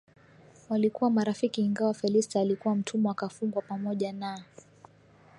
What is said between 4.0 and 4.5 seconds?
na